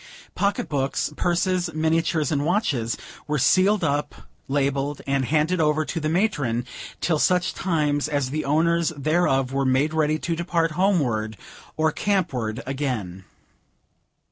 [0.33, 4.15] Pocket books, purses, miniatures, and watches, were sealed up,
[4.47, 6.65] labelled, and handed over to the matron,
[7.01, 11.37] till such times as the owners thereof were ready to depart homeward
[11.77, 13.25] or campward again.